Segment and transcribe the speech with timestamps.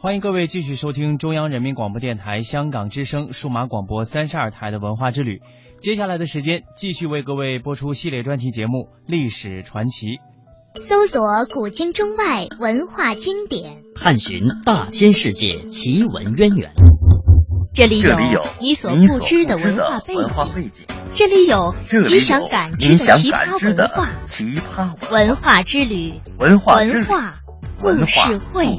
[0.00, 5.42] 欢迎各位继续收听中央人民广播电台香港之声数码广播三十二台的文化之旅。
[5.80, 10.06] 接下来的时间，继续为各位播出系列专题节目《历史传奇》，
[10.80, 11.20] 搜索
[11.52, 16.70] 古今中外文化经典，探寻大千世界奇闻渊源。
[17.74, 18.16] 这里有
[18.60, 20.14] 你所不知的文化背
[20.68, 21.74] 景，这里有
[22.08, 24.08] 你想感知的奇葩文化。
[24.26, 27.34] 奇葩文化之旅，文化文化
[27.80, 28.78] 故事会。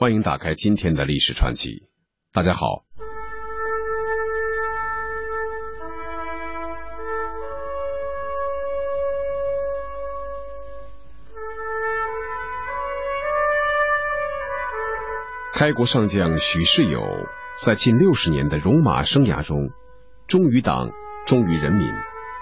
[0.00, 1.88] 欢迎打开今天的历史传奇。
[2.32, 2.84] 大家好，
[15.52, 17.00] 开国上将许世友
[17.66, 19.70] 在近六十年的戎马生涯中，
[20.28, 20.92] 忠于党，
[21.26, 21.88] 忠于人民，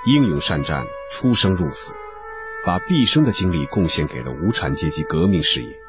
[0.04, 1.94] 英勇善战，出生入死，
[2.66, 5.85] 把毕生的精力贡献给了无产阶级革命事业。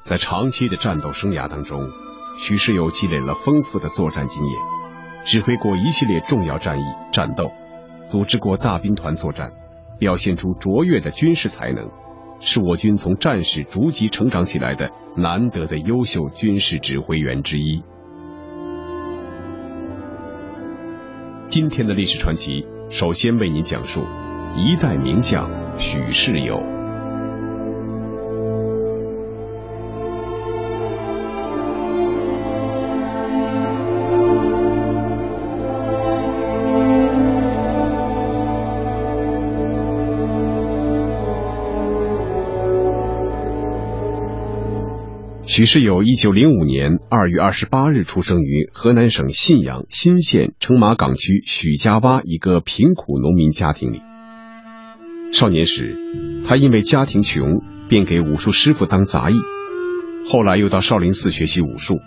[0.00, 1.88] 在长期的战斗生涯当中，
[2.38, 4.54] 许世友积累了丰富的作战经验，
[5.24, 7.52] 指挥过一系列重要战役战斗，
[8.08, 9.52] 组织过大兵团作战，
[9.98, 11.90] 表现出卓越的军事才能，
[12.40, 17.84] 是我军从战士逐级成长起来的难得的优秀军事指挥员之一。
[21.48, 24.04] 今天的历史传奇，首先为您讲述
[24.56, 26.79] 一代名将许世友。
[45.52, 54.00] 许世友，一九零五年二月二十八日出生于河南省信阳新县城马岗区许家洼一个贫苦农民家庭里。
[55.32, 55.96] 少年时，
[56.46, 59.34] 他因为家庭穷，便给武术师傅当杂役，
[60.30, 61.98] 后来又到少林寺学习武术。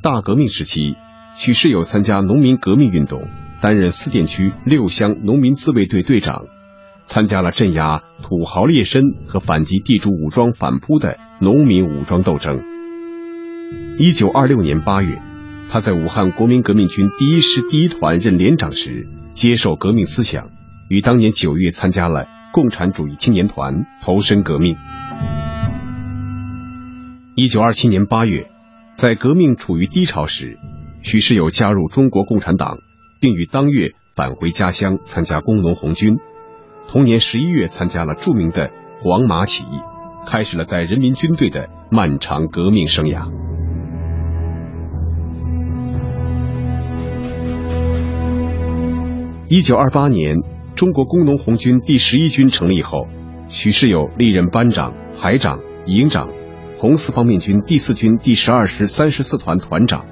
[0.00, 0.96] 大革命时期，
[1.36, 3.28] 许世友参加农民革命运动，
[3.60, 6.46] 担任四店区六乡农民自卫队队长。
[7.06, 12.62] 参加了镇压土豪劣绅和反击地主武装反扑的农民武装斗争。
[13.98, 15.22] 一九二六年八月，
[15.70, 20.48] 他在武汉国民革命军第一师第一团任连长时，接受革命思想，
[20.88, 24.76] 于当年九月参加了共产主义青年团，投身革命。
[27.34, 28.48] 一九二七年八月，
[28.94, 30.58] 在革命处于低潮时，
[31.02, 32.78] 许世友加入中国共产党，
[33.20, 36.18] 并于当月返回家乡参加工农红军。
[36.88, 38.70] 同年十一月，参加了著名的
[39.02, 39.80] 黄麻起义，
[40.26, 43.28] 开始了在人民军队的漫长革命生涯。
[49.48, 50.38] 一九二八年，
[50.76, 53.08] 中国工农红军第十一军成立后，
[53.48, 56.28] 许世友历任班长、排长、营长，
[56.78, 60.04] 红四方面军第四军第十二师三十四团团长。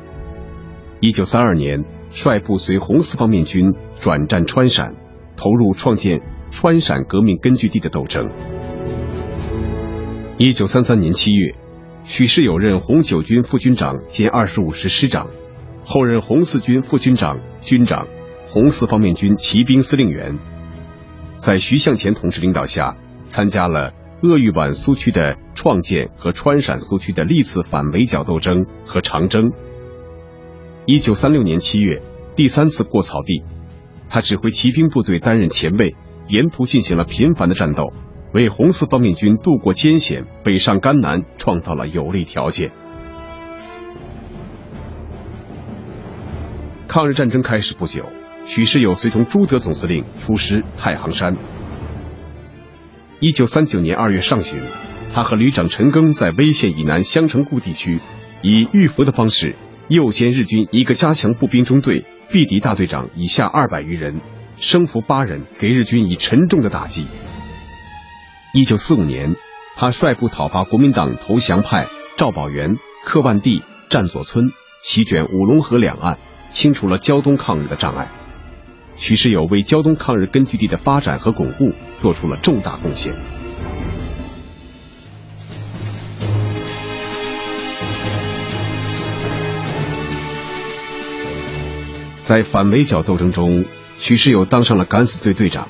[1.01, 4.95] 一九三二年，率部随红四方面军转战川陕，
[5.37, 6.21] 投入创建。
[6.55, 8.31] 川陕革命根据地的斗争。
[10.39, 11.57] 一九三三年七月，
[12.05, 15.29] 许世友任红九军副军长兼二十五师师长，
[15.85, 18.07] 后任红四军副军长、军长，
[18.47, 20.39] 红四方面军骑兵司令员。
[21.35, 22.97] 在徐向前同志领导下，
[23.27, 23.93] 参加了
[24.23, 29.51] 鄂豫皖苏区的创建和川陕苏区的历次反围剿斗争和长征。
[30.87, 32.01] 一九三六年七月，
[32.37, 33.43] 第三次过草地，
[34.09, 35.97] 他指挥骑兵部队担任前卫。
[36.29, 37.93] 沿途进行了频繁的战斗，
[38.33, 42.73] 为红四方面军渡过艰险、北上甘南创造了有利条件。
[46.89, 48.05] 抗日战争开始不久，
[48.45, 51.37] 许世友随同朱德总司令出师太行山。
[53.21, 54.61] 一九三九年二月上旬，
[55.13, 58.01] 他和旅长陈赓在威县以南襄城固地区，
[58.43, 59.57] 以预伏的方式
[59.89, 64.21] 诱歼日军一个加强步兵中队，毙敌大队长以下二百余人，
[64.57, 67.07] 生俘八人，给日军以沉重的打击。
[68.53, 69.35] 一九四五年，
[69.77, 71.87] 他率部讨伐国民党投降派
[72.17, 74.47] 赵宝元、柯万第、战左村，
[74.83, 76.19] 席卷五龙河两岸，
[76.51, 78.09] 清除了胶东抗日的障碍。
[78.97, 83.13] 许世友为胶东抗日根据地的发展和巩固做出了重大贡献。
[92.23, 93.65] 在反围剿斗争中，
[94.05, 95.67] 许世友当上了敢死队队长。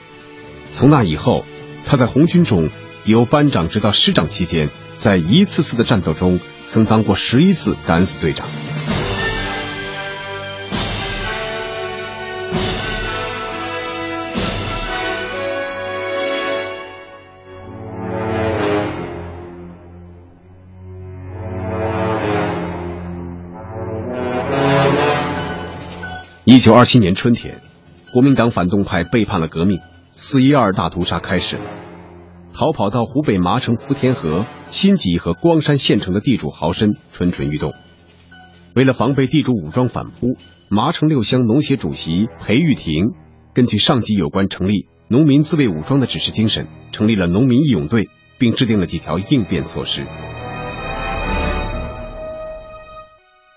[0.73, 1.45] 从那以后，
[1.87, 2.69] 他在红军中
[3.05, 8.45] 由班长直到师长期间，在一次次的战斗中，曾当过十一次敢死队长。
[26.43, 27.61] 一九二七年春天，
[28.15, 29.81] 国民党反动派背叛了革命，
[30.13, 31.65] 四一二大屠杀开始了。
[32.53, 37.75] 逃跑到湖北麻城福田河、新集和光山县城的地主豪绅蠢蠢欲动。
[38.73, 40.37] 为了防备地主武装反扑，
[40.69, 43.15] 麻城六乡农协主席裴玉婷
[43.53, 50.03] 根据上级有关成立农民自卫武装的指示精神，成立了农民义勇队，并制定了几条应变措施。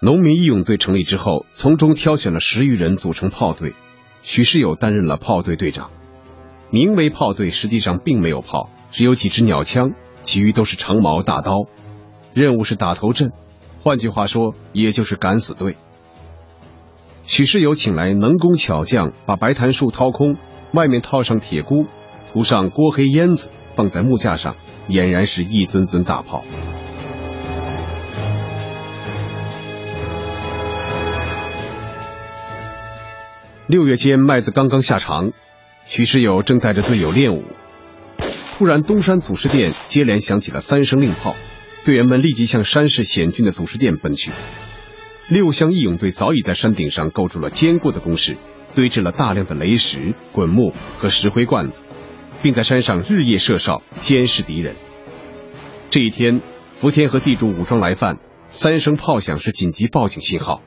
[0.02, 3.76] 农民义勇队成立之后，从中挑选了十余人组成炮队，
[4.22, 5.90] 许世友担任了炮队队长。
[6.70, 9.92] 名为炮队，实际上并没有炮，只有几支鸟枪，
[10.24, 11.52] 其余都是长矛大刀。
[12.34, 13.32] 任务是打头阵，
[13.82, 15.78] 换句话说，也就是敢死队。
[17.26, 20.36] 许世友请来能工巧匠，把白檀树掏空，
[20.74, 21.86] 外面套上铁箍，
[22.32, 24.56] 涂上锅黑烟子，放在木架上，
[24.90, 26.44] 俨然是一尊尊大炮。
[33.70, 35.34] 六月间，麦子刚刚下场，
[35.86, 37.44] 许世友正带着队友练武，
[38.58, 41.36] 突然东山祖师殿接连响起了三声令炮，
[41.84, 44.32] 队员们立即向山势险峻的祖师殿奔去。
[45.28, 48.38] 六乡义勇队早已在山顶上构筑了坚固的工事，
[48.74, 51.82] 堆置了大量的雷石、滚木和石灰罐子，
[52.42, 54.78] 并在山上日夜射哨监视敌人。
[55.90, 56.40] 这一天，
[56.80, 58.18] 福田和地主武装来犯，
[58.48, 60.62] 三声炮响是紧急报警信号。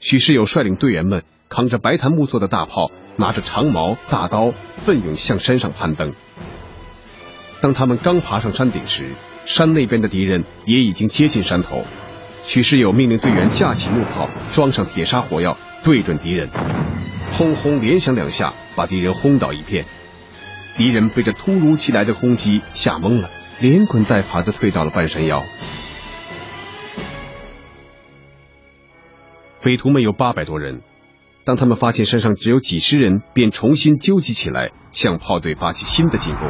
[0.00, 1.22] 许世友率领队员们。
[1.52, 6.14] 扛着白檀木做的大炮，拿着长矛大刀，奋勇向山上攀登。
[7.60, 9.10] 当他们刚爬上山顶时，
[9.46, 11.82] 山那边的敌人也已经接近山头。
[12.44, 16.48] 许世友命令队员架起木炮，装上铁砂火药，对准敌人，
[17.36, 19.84] 轰轰连响两下，把敌人轰倒一片。
[20.76, 23.28] 敌人被这突如其来的轰击吓懵了，
[23.60, 25.42] 连滚带爬的退到了半山腰。
[29.62, 30.80] 匪徒们有八百多人。
[31.44, 36.42] 当他们发现山上只有几十人，便重新纠集起来，向炮队发起新的进攻。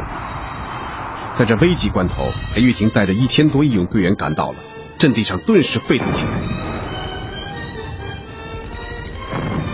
[1.35, 2.23] 在这危急关头，
[2.55, 4.59] 裴玉婷带着一千多义勇队员赶到了，
[4.99, 6.33] 阵地上顿时沸腾起来。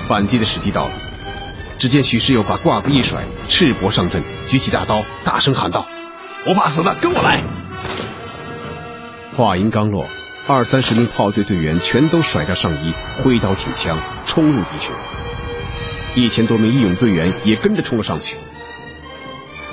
[0.06, 0.92] 反击的时机到了，
[1.78, 5.86] 只见许世友把褂子一甩，赤膊上阵，举起大刀，大声喊道
[6.44, 7.42] ：“不怕死的，跟我来！”
[9.36, 10.06] 话音刚落。
[10.48, 14.94] 二三十名炮队队员全都甩掉上衣，挥刀挺枪，冲入敌群。
[16.14, 18.36] 一千多名义勇队员也跟着冲了上去。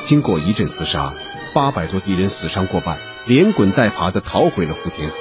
[0.03, 1.13] 经过一阵厮杀，
[1.53, 5.15] 八百多敌人死伤过半，连滚带爬的逃回了福田河。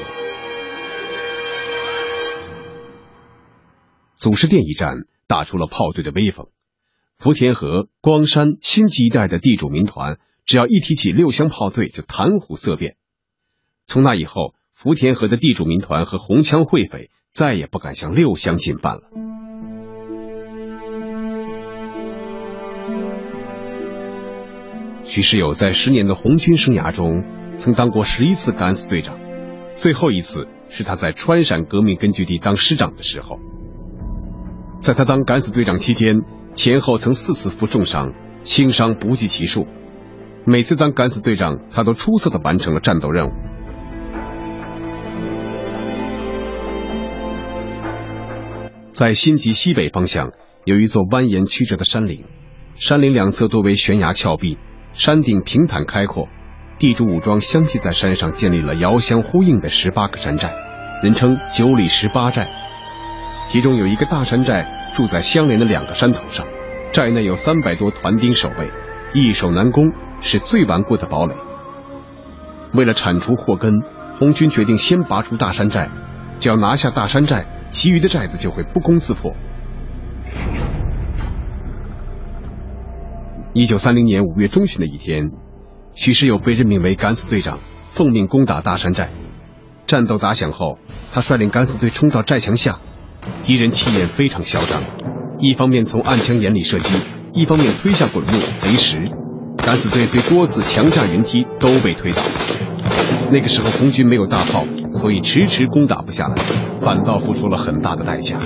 [4.16, 6.46] 祖师殿一战打出了炮队的威风。
[7.18, 12.96] 福田河、光山、新集一带的地主民团，只要一提起六乡炮队，就谈虎色变。
[13.84, 14.54] 从那以后。
[14.82, 19.02] 福田河的地主民团和红枪会匪再也不敢向六乡进犯了。
[25.04, 27.22] 许世友在十年的红军生涯中，
[27.54, 29.20] 曾当过十一次敢死队长，
[29.76, 33.38] 最后一次是他在川陕革命根据地当师长的时候。
[34.80, 36.22] 在他当敢死队长期间，
[36.56, 39.68] 前后曾四次负重伤，轻伤不计其数。
[40.44, 43.32] 每次当敢死队长，他都出色的完成了战斗任务。
[49.02, 50.30] 在新集西北方向
[50.64, 52.24] 有一座蜿蜒曲折的山岭，
[52.78, 54.58] 山岭两侧多为悬崖峭壁，
[54.92, 56.28] 山顶平坦开阔。
[56.78, 60.54] 地主武装相继在山上建立了遥相呼应的十八个山寨，
[61.02, 62.48] 人称九里十八寨。
[63.48, 66.46] 其中有一个大山寨，住在相连的两个山头上，
[66.92, 68.70] 寨内有三百多团丁守卫，
[69.14, 69.90] 易守难攻，
[70.20, 71.34] 是最顽固的堡垒。
[72.72, 73.82] 为了铲除祸根，
[74.20, 75.90] 红军决定先拔出大山寨，
[76.38, 79.34] 只要拿下大山寨，其余的寨子就会不攻自破。
[83.54, 85.32] 一九三零年五月中旬的一天，
[85.94, 87.58] 许世友被任命为敢死队长，
[87.90, 89.08] 奉命攻打大山寨。
[89.86, 90.78] 战斗打响后，
[91.12, 92.78] 他率领敢死队冲到寨墙下，
[93.44, 94.82] 敌人气焰非常嚣张，
[95.38, 96.94] 一方面从暗枪眼里射击，
[97.34, 98.30] 一方面推下滚木
[98.62, 99.10] 雷石，
[99.58, 102.22] 敢死队最多次强架云梯都被推倒。
[103.32, 106.34] 那个时候红军没有大炮，所以迟迟攻打不下来，
[106.82, 108.36] 反倒付出了很大的代价。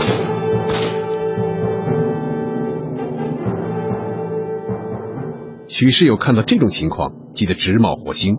[5.66, 8.37] 许世友看到这种情况，急得直冒火星。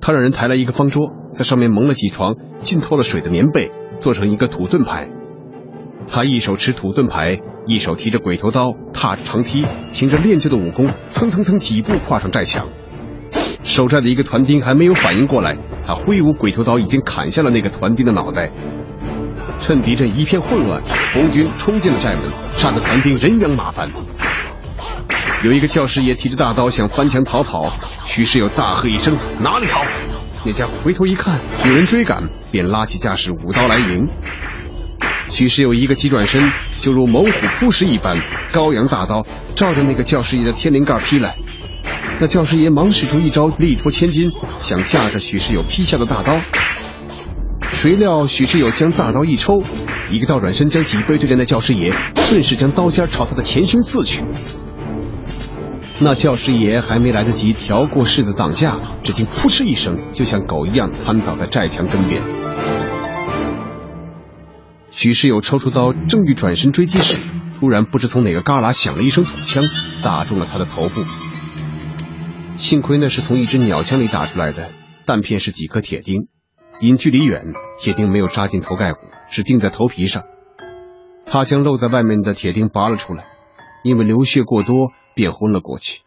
[0.00, 3.70] 他让人抬来一个方桌，在上面蒙了几床浸透了水的棉被，
[4.00, 5.10] 做成一个土盾牌。
[6.06, 12.68] 他一手持土盾牌，一手提着鬼头刀，踏着长梯，凭着练就的武功，蹭蹭蹭几步跨上寨墙。
[13.68, 15.54] 守寨的一个团丁还没有反应过来，
[15.86, 18.50] 他挥舞鬼头刀，已经砍下了那个团丁的脑袋。
[19.58, 20.82] 趁敌阵一片混乱，
[21.12, 22.22] 红军冲进了寨门，
[22.54, 23.90] 杀得团丁人仰马翻。
[25.44, 27.70] 有一个教师爷提着大刀想翻墙逃跑，
[28.06, 29.82] 许世友大喝一声：“哪里逃！”
[30.46, 34.08] 那家伙回头一看，有人追赶，便拉起架势，舞刀来迎。
[35.28, 38.18] 许世友一个急转身，就如猛虎扑食一般，
[38.50, 41.34] 高扬大刀，照着那个教师爷的天灵盖劈来。
[42.20, 46.40] 那教师爷忙使出一招力托千斤，想架着许世友劈下的大刀。
[47.70, 49.62] 谁料许世友将大刀一抽，
[50.10, 54.22] 一个倒转身，将脊背对着那教师爷，顺势将刀尖朝他的前胸刺去。
[56.00, 62.20] 那教师爷还没来得及调过柿子挡架，只听扑哧一声，就像狗一样瘫倒在寨墙根边。
[64.90, 67.16] 许世友抽出刀，正欲转身追击时，
[67.60, 69.62] 突然不知从哪个旮旯响了一声土枪，
[70.02, 71.02] 打中了他的头部。
[72.58, 74.70] 幸亏那是从一只鸟枪里打出来的，
[75.06, 76.28] 弹片是几颗铁钉，
[76.80, 79.00] 因距离远，铁钉没有扎进头盖骨，
[79.30, 80.24] 只钉在头皮上。
[81.24, 83.24] 他将露在外面的铁钉拔了出来，
[83.82, 84.92] 因为流血过多。
[85.14, 86.02] 便昏了过去。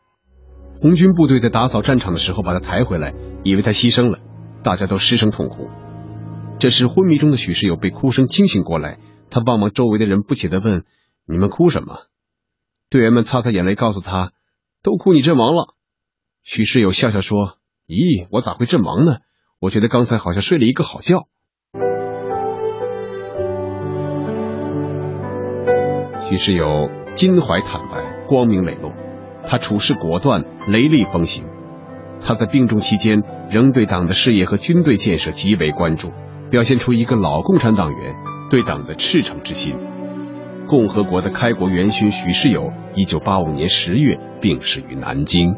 [0.79, 4.19] 红军部队在打扫战场的时候把他抬回来，以为他牺牲了，
[4.63, 5.67] 大家都失声痛哭。
[6.59, 10.85] 这时昏迷中的许世友被哭声惊醒过来，他望望周围的人，不解的问
[11.27, 12.03] ：“你们哭什么？”
[12.89, 14.31] 队员们擦擦眼泪，告诉他
[14.81, 15.75] ：“都哭你阵亡了。”
[16.43, 17.57] 许世友笑笑说
[17.87, 19.17] ：“咦，我咋会阵亡呢？
[19.59, 21.27] 我觉得刚才好像睡了一个好觉。”
[26.27, 28.25] 许世友襟怀坦白。
[28.27, 28.93] 光明磊落，
[29.45, 31.45] 他处事果断，雷厉风行。
[32.21, 36.13] 他在病重期间仍对党的事业和军队建设极为关注，
[36.49, 38.15] 表现出一个老共产党员
[38.49, 39.75] 对党的赤诚之心。
[40.69, 45.53] 共和国的开国元勋许世友，一九八五年十月病逝于南京。